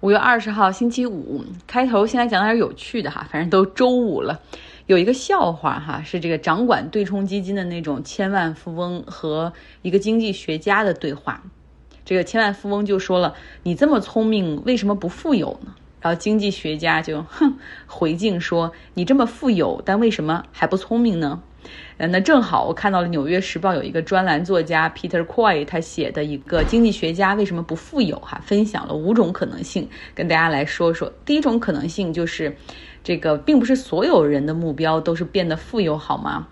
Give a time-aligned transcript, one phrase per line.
[0.00, 4.40] 五月二十号星期五，开头先来讲点有趣的哈，反正都周五了，
[4.86, 9.52] 有一个笑话哈，是这个掌管对冲基金的那种千万富翁和
[9.82, 11.42] 一个经济学家的对话。
[12.02, 21.42] 这个千万富翁就说了：“你这么聪明，为什么不富有呢？”然后经济学家就哼回敬说：“你这么富有，但为什么还不聪明呢？”
[21.98, 31.12] 嗯，那正好我看到了《纽约时报》有一个专栏作家 Peter Coy 他写的一个经济学家为什么不富有哈，分享了五种可能性，跟大家来说说。
[31.24, 32.56] 第一种可能性就是，
[33.04, 36.48] 这个并不是所有人的目标都是变得富有，好吗？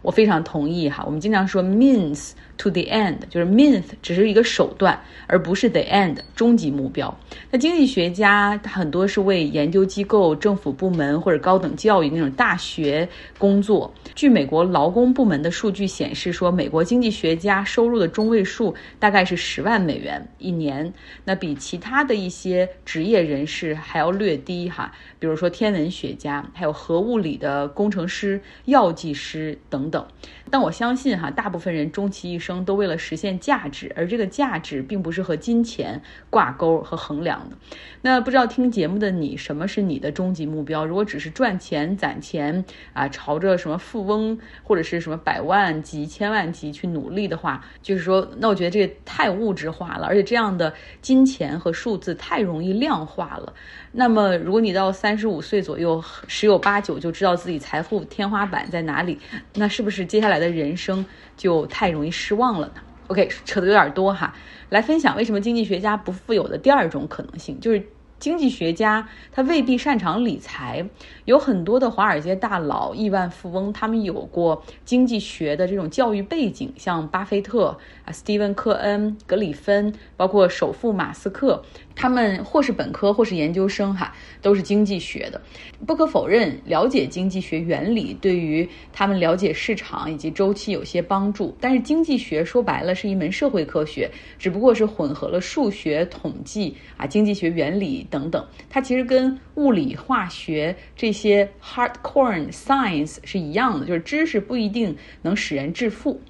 [0.00, 1.02] 我非常同意哈。
[1.04, 7.14] 我们经常说 means to the end，就是 means 只是一个手段，而不是 the end 终极目标。
[7.50, 13.08] 那经济学家很多是为研究机构、政府部门或者高等教育那种大学
[13.38, 13.92] 工作。
[14.14, 20.92] 据美国劳工部门的数据显示，说美国经济学家收入的中位数大概是十万美元一年，
[21.24, 24.92] 那比其他的一些职业人士还要略低哈。
[25.18, 29.58] 比如说天文学家，还有核物理的工程师、药剂师。
[29.68, 30.06] 等等，
[30.50, 37.56] 但我相信哈，大部分人终其一生都为了实现价值，而这个价值并不是和金钱挂钩和衡量的。
[38.02, 40.84] 那不知道听节目的你，什么是你的终极目标？
[40.84, 53.54] 如果只是赚钱攒钱啊，朝着什么富翁或者是什么百万级、千万级去努力的话，就是说，那我觉得这太物质化了，而且这样的金钱和数字太容易量化了。
[53.90, 59.18] 那么，如果你到三十五岁左右，十有八九就知道自己财富天花板在哪里，
[59.54, 61.04] 那是不是接下来的人生
[61.36, 62.74] 就太容易失忘了呢
[63.06, 64.34] ？OK，扯得有点多哈，
[64.68, 67.88] 来分享为什么经济学家不富有的第二种可能性，就是。
[68.20, 70.88] 经济学家他未必擅长理财，
[71.26, 81.62] 有很多的华尔街大佬、亿万富翁，他们有过经济学的这种教育背景，像巴菲特啊、斯蒂文·科恩、格里芬，包括首富马斯克，
[81.94, 85.40] 他们或是本科或是研究生，哈，都是经济学的。
[85.86, 91.56] 不可否认，了解经济学原理对于他们了解市场以及周期有些帮助。
[91.60, 98.06] 但是，经济学说白了是一门社会科学，只不过是混合了数学、统计啊、经济学原理。
[98.10, 106.20] 等等，它其实跟物理、化学这些 hardcore science 是一样的，就是知识不一定能使人致富。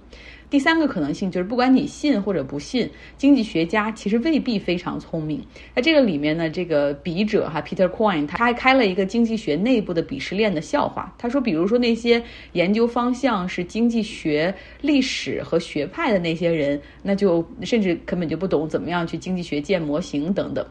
[0.54, 2.88] 第三个可能性就是，不管你信或者不信，
[3.18, 5.44] 经济学家其实未必非常聪明。
[5.74, 11.12] 在这个里面呢，这个笔者哈 Peter Coin 他还开了一个经济学内部的鄙视链的笑话。
[11.18, 12.22] 他说，比如说那些
[12.52, 20.64] 研究方向是经济学历史和学派的那些人，那就甚至根本就不懂怎么样去经济学建模型等等。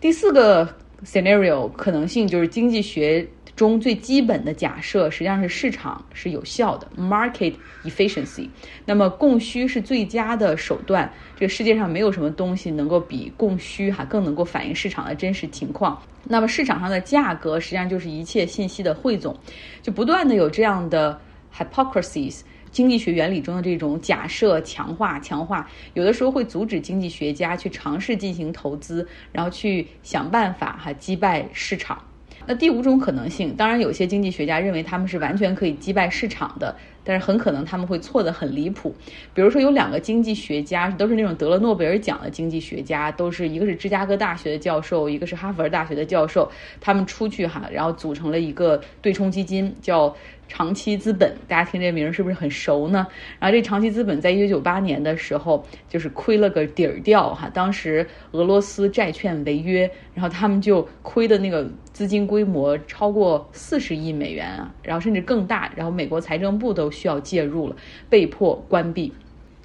[0.00, 0.72] 第四个
[1.04, 3.26] scenario 可能性就是经济学
[3.56, 7.54] 中最基本的假设，实际上是市场是有效的 market
[7.84, 8.48] efficiency。
[8.84, 11.12] 那么供需是最佳的手段。
[11.36, 16.00] 这个世界上没有什么东西能够比供需哈更能够反映市场的真实情况。
[16.24, 19.36] 那么市场上的价格实际上就是一切信息的汇总，
[19.82, 21.20] 就不断的有这样的
[21.56, 22.40] hypocrisies。
[22.72, 32.02] 经济学原理中的这种假设强化、强化，有的时候会阻止经济学家去尝试进行投资，然后去想办法哈击败市场。
[32.46, 38.94] 那第五种可能性，当然有些经济学家认为他们是完全可以击败市场的，但是很可能他们会错得很离谱。
[39.32, 46.50] 比如说有两个经济学家都是那种得了诺贝尔奖的经济学家，都是一个是芝加哥大学的教授，一个是哈佛大学的教授，
[46.80, 50.16] 他们出去哈，然后组成了一个对冲基金，叫。
[50.46, 53.06] 长期资本，大家听这名是不是很熟呢？
[53.40, 67.76] 然后这长期资本在一九九八年的时候就是亏了个底儿掉哈，当时俄罗斯债券违约，然后他们就亏的那个资金规模超过四十亿美元啊，然后甚至更大，然后美国财政部都需要介入了，
[68.08, 69.12] 被迫关闭。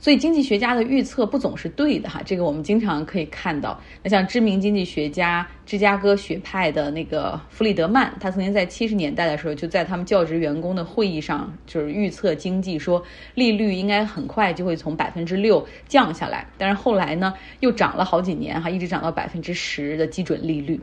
[0.01, 3.77] 所以经济学家的预测不总是对的哈，这个我们经常可以看到。
[4.01, 13.03] 那像知名经济学家芝加哥学派的那个弗里德曼，他曾经在七十年代的时候就在他们教职员工的会议上就是预测经济，说
[13.35, 16.47] 利率应该很快就会从百分之六降下来。
[16.57, 20.79] 但是后来呢，又涨了好几年哈，一直涨到百分之十的基准利率。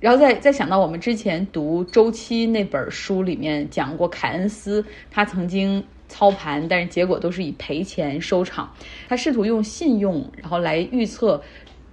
[0.00, 5.84] 然后再再想到我们之前读周期那本书里面讲过，凯恩斯他曾经。
[6.10, 8.72] 操盘，但是结果都是以赔钱收场。
[9.10, 11.38] 他试图用信用，然后来预测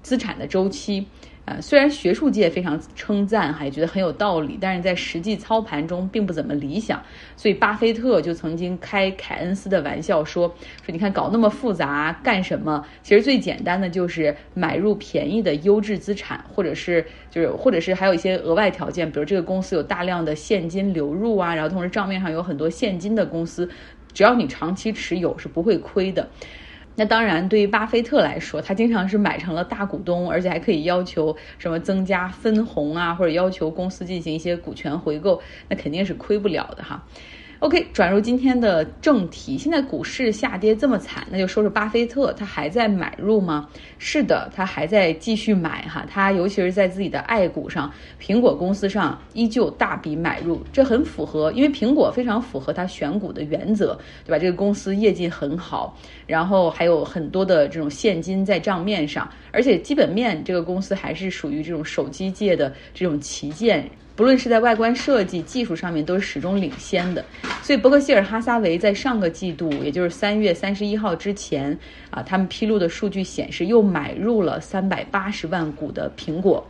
[0.01, 1.05] 资产的周期。
[1.45, 6.99] 呃，虽然学术界非常称赞，还，觉得很有道理，但是在实际操盘中并不怎么理想。
[7.37, 10.47] 所以巴菲特就曾经开凯恩斯的玩笑说
[10.83, 12.83] ：“说你看搞那么复杂干什么？
[13.03, 23.69] 其实最简单的就是买入便宜的优质资产，或者是就是或者是还有一些额外条件，比如这个公司有大量的现金流入啊，然后同时账面上有很多现金的公司。”
[24.15, 26.25] 只要你长期持有是不会亏的。
[26.97, 37.03] 那当然，对于巴菲特来说，他经常是买成了大股东，而且还可以要求什么增加分红啊，或者要求公司进行一些股权回购，那肯定是亏不了的哈。
[37.59, 39.57] OK，转入今天的正题。
[39.57, 43.69] 现在股市下跌这么惨，那就说说巴菲特，他还在买入吗？
[43.97, 46.05] 是的，他还在继续买哈。
[46.09, 47.89] 他尤其是在自己的爱股上，
[48.21, 54.37] 苹果公司上依旧大笔买入，这很符合，因为苹果非常符合他选股的原则，对吧？
[54.37, 55.97] 这个公司业绩很好，
[56.27, 63.89] 然后还有很多的这种现金在账面上，而且基本面这个公司还是属于这种手机界的这种旗舰。
[64.15, 67.23] 不论是在外观设计、技术上面，都是始终领先的。
[67.61, 71.77] 所以，伯克希尔哈撒韦在上个季度，也就是三月三十一号之前，
[72.09, 76.65] 啊，他们披露的数据显示，又买入了三百八十万股的苹果。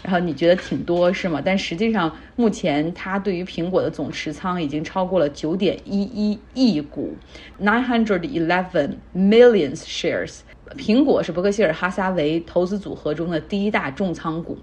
[0.00, 1.42] 然后你觉得挺多是吗？
[1.44, 7.16] 但实际上，目前他对于苹果的总持仓已经超过了九点一一亿股
[7.60, 10.38] ，nine hundred eleven millions shares。
[10.76, 14.56] 苹果是伯克希尔哈撒韦投资组合中的第一大重仓股。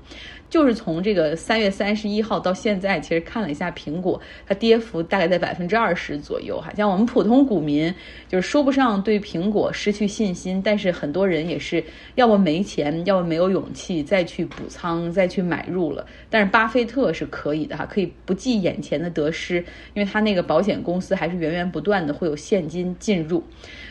[0.49, 6.71] 就是从这个三月三十一号到现在，其实看了一下苹果，它跌幅大概在百分之二十左右哈。
[6.75, 7.93] 像我们普通股民，
[8.29, 11.83] 就是说不上对苹果失去信心，但是很多人也是
[12.15, 16.05] 要么没钱，要么没有勇气再去补仓、再去买入了。
[16.29, 19.57] 但是巴菲特是可以的哈，可以不计眼前的得失，
[19.93, 23.43] 因为他那个保险公司还是源源不断的会有现金进入。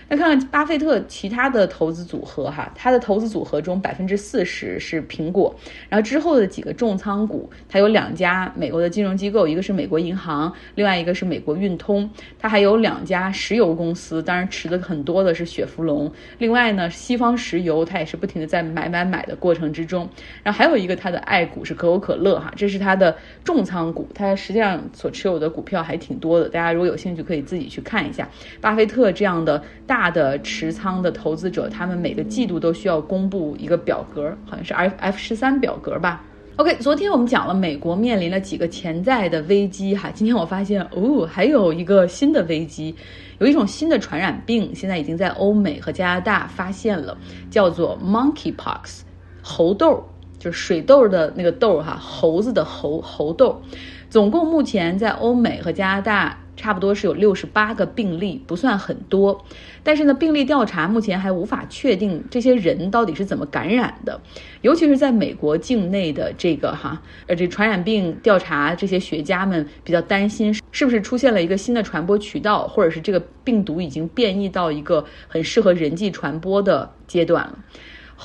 [0.06, 5.54] 那看看巴菲特其他的投资组合哈，他的投资组合中百分之四十是苹果，
[5.88, 12.08] 然后之后的几个重仓股，它有两家美国的金融机构，一个是美国银行，另外一个是美国运通，
[12.38, 20.08] 它还有两家石油公司，当然持的很多的是雪佛龙，另外呢西方石油它也是不停的在买买买的过程之中，
[20.44, 28.28] 然后还有一个它的爱股是可口可乐哈，这是它的重仓股，它实际上所持有的股票还挺多的，大家如果有兴趣可以自己去看一下，
[28.60, 29.60] 巴菲特这样的。
[29.86, 36.24] 大的持仓的投资者，他们每个季度都需要公布一个表格，好像是 F F 十三表格吧。
[36.56, 42.94] OK，昨天我们讲了美国面临了几个潜在的危机哈，今天我发现哦，还有一个新的危机，
[43.40, 47.18] 有一种新的传染病，现在已经在欧美和加拿大发现了，
[47.50, 49.00] 叫做 Monkeypox，
[49.42, 50.00] 猴痘，
[50.38, 53.60] 就是水痘的那个痘哈，猴子的猴猴痘，
[54.08, 56.38] 总共目前在欧美和加拿大。
[56.56, 59.44] 差不多是有六十八个病例，不算很多，
[59.82, 64.20] 但是呢，病例调查目前还无法确定这些人到底是怎么感染的，
[64.62, 77.58] 尤其是在美国境内的这个哈，呃，这传染病调查这些学家们比较担心，是不是出现了一个新的传播渠道，或者是这个病毒已经变异到一个很适合人际传播的阶段了。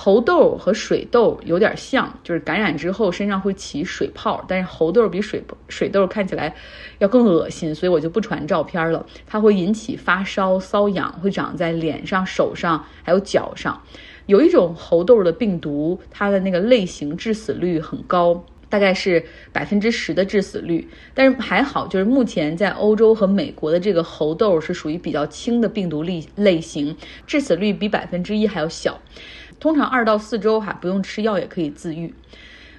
[0.01, 6.56] 猴痘和水痘有点像，就是感染之后身上会起水泡，但是猴痘比水水痘看起来
[7.00, 9.06] 要更恶心，所以我就不传照片了。
[9.28, 13.78] 它会引起发烧、瘙痒，会长在脸上、手上还有脚上。
[14.28, 20.88] 有一种猴痘的病毒，它的那个类型致死率很高，大概是百分之十的致死率。
[21.13, 26.96] 但是还好，就是目前在欧洲和美国的这个猴痘是属于比较轻的病毒类类型，
[27.28, 28.98] 致死率比百分之一还要小。
[29.59, 32.13] 通常二到四周哈，不用吃药也可以自愈。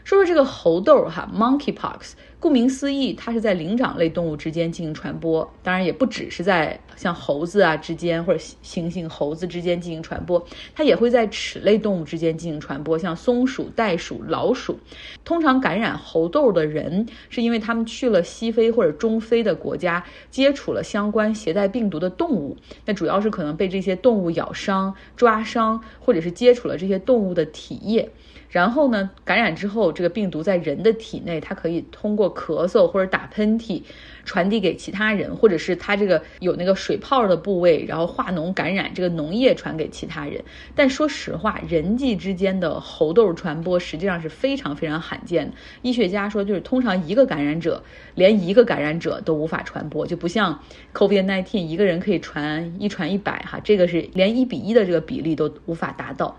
[0.05, 2.13] 说说这个猴痘哈，Monkeypox。
[2.41, 10.43] 顾名思义，它是在灵长类动物之间进行传播，当然也不只是在像猴子啊之间或者猩猩、猴子之间进行传播，
[10.75, 14.79] 它也会在齿类动物之间进行传播，像松鼠、袋鼠、老鼠。
[15.23, 28.11] 通常感染猴痘的人，是因为他们去了西非或者中非的国家，接触了相关携带病毒的动物，那主要是可能被这些动物咬伤、抓伤，或者是接触了这些动物的体液。
[28.51, 33.81] 然后呢，感染之后，这个病毒在人的体内，它可以通过咳嗽或者打喷嚏
[34.25, 40.43] 传递给其他人，或者是它这个有那个水泡的部位，然后化脓感染这个脓液传给其他人。
[40.75, 45.53] 但说实话，人际之间的猴痘传播实际上是非常非常罕见的。
[45.83, 47.81] 医学家说，就是通常一个感染者
[48.17, 50.61] 连一个感染者都无法传播，就不像
[50.93, 56.37] COVID-19 一个人可以传一传一百哈，这个是连一比一的这个比例都无法达到。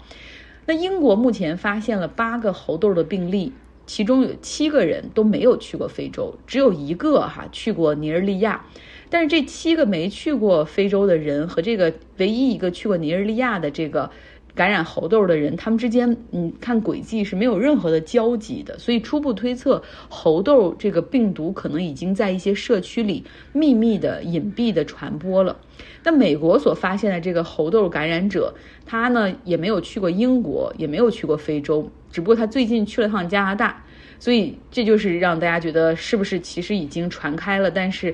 [0.65, 3.53] 那英国目前发现了八个猴痘的病例，
[3.85, 8.65] 其中有七个人都没有去过非洲，只有一个哈去过尼日利亚。
[9.09, 14.09] 但是这七个没去过非洲的人和这个唯一一个去过尼日利亚的这个。
[14.53, 25.57] 感染猴痘的人，他们之间，你看轨迹是没有任何的交集的，所以初步推测，猴痘这个病毒可能已经在一些社区里秘密的、隐蔽的传播了。
[26.03, 28.53] 那美国所发现的这个猴痘感染者，
[28.85, 33.83] 他呢也没有去过英国，也没有去过非洲，只不过他最近去了趟加拿大。
[34.21, 38.13] 所以这就是让大家觉得是不是其实已经传开了，但是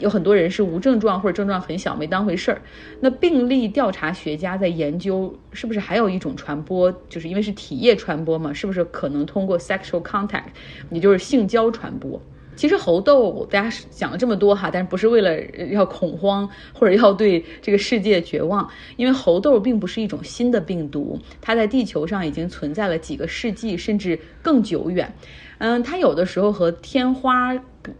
[0.00, 2.60] 有很多人是无症状或者症状很小，没当回事儿。
[2.98, 10.46] 那病例调查学家在研究是不是还有一种传播，就是因为是体液传播嘛，是不是可能通过 sexual contact，
[10.90, 12.20] 也就是性交传播？
[12.56, 15.40] 其实猴痘，大家讲了这么多哈，但是不是为了
[15.72, 18.68] 要恐慌或者要对这个世界绝望？
[18.96, 25.12] 因为猴痘并不是一种新的病毒，它在地球上已经存在了几个世纪，甚至更久远。
[25.58, 27.54] 嗯，它有的时候和天花。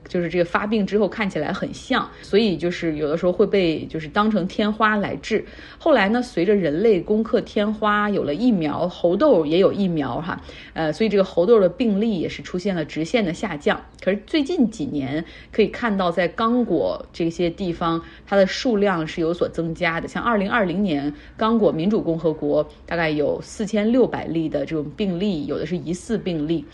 [0.09, 5.45] 就是这个发病之后看起来很像，所以就是有的时候会被就是当成天花来治。
[5.79, 10.41] 后来呢，随着人类攻克天花，有了疫苗，猴痘也有疫苗哈，
[10.73, 13.81] 呃，所以这个猴痘的病例也是出现了直线的下降。
[14.03, 20.09] 可是最近几年可以看到，在刚果这些地方，它的数量是有所增加的。
[20.09, 26.65] 像二零二零年，刚果民主共和国大概有四千六百例的这种病例，有的是疑似病例。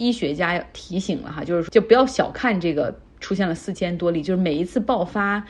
[0.00, 5.44] 医学家提醒了哈，就是就不要小看这个出现了四千多例，就是每一次爆发，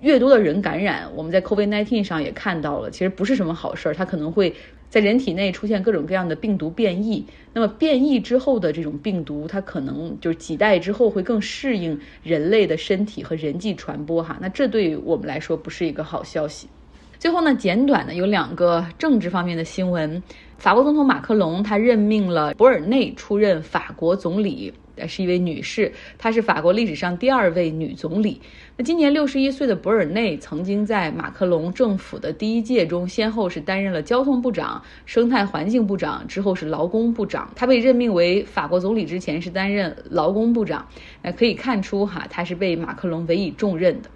[0.00, 4.52] 越多的人感染，我们在 COVID-19 上也看到了，其实不是什么好事儿，它可能会
[4.90, 7.24] 在人体内出现各种各样的病毒变异。
[7.52, 16.68] 那么变异之后的这种病毒，它可能就是几代之后会更适应人类的身体和人际传播哈，那这对于我们来说不是一个好消息。
[17.16, 20.20] 最后呢，简短的有两个政治方面的新闻。
[20.58, 28.40] 法国总统马克龙他任命了博尔内出任法国总理，呃是一位女士，她是法国历史上第二位女总理。
[28.76, 37.50] 那今年六十一岁的博尔内曾经在马克龙政府的第一届中，先后是担任了交通部长、生态环境部长，之后是劳工部长。
[37.54, 40.86] 他被任命为法国总理之前是担任劳工部长，
[41.20, 44.08] 那可以看出哈，他是被马克龙委以重任的。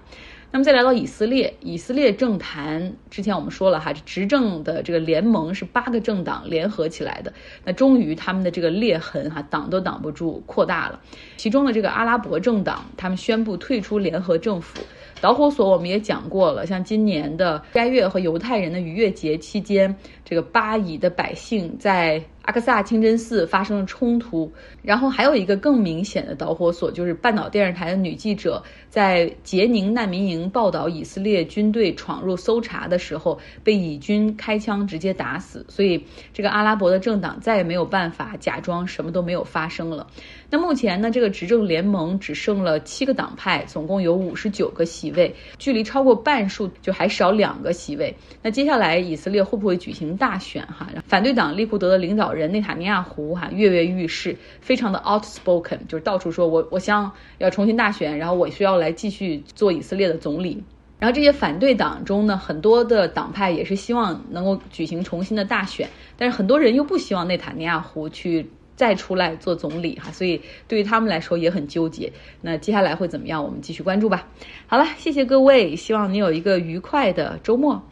[0.50, 7.30] 那么再来到以色列，以色列政坛之前我们说了哈，执政的这个联盟是八个政党联合起来的，
[7.64, 10.98] 那终于他们的这个裂痕哈挡都挡不住扩大了。
[11.36, 14.80] 其中的这个阿拉伯政党，他们宣布退出联合政府。
[15.20, 22.22] 导火索我们也讲过了，像今年的斋月和犹太人的逾越节期间，这个巴以的百姓在。
[22.48, 24.50] 阿克萨清真寺发生了冲突，
[24.80, 35.62] 然后还有一个更明显的导火索，就是半岛电视台的女记者在杰宁难民营报道以色列军队闯入搜查的时候，被以军开枪直接打死。
[35.68, 36.02] 所以，
[36.32, 40.06] 这个阿拉伯的政党再也没有办法假装什么都没有发生了。
[40.50, 48.14] 那目前呢，这个执政联盟只剩了七个党派，总共有五十九个席位，距离超过半数就还少两个席位。
[48.42, 50.66] 那接下来以色列会不会举行大选？
[50.66, 60.64] 哈，反对党利库德的领导人内塔尼亚胡哈跃跃欲试，非常的 outspoken，就是到处说我我想要重新大选，然后我需要来继续做以色列的总理。
[60.98, 65.86] 然后这些反对党中呢，很多的党派也是希望能够举行重新的大选，
[66.16, 68.50] 但是很多人又不希望内塔尼亚胡去。
[68.78, 72.12] 再出来做总理哈，所以对于他们来说也很纠结。
[72.40, 73.42] 那接下来会怎么样？
[73.42, 74.28] 我们继续关注吧。
[74.68, 77.82] 好了，谢谢各位，希望你有一个愉快的周末。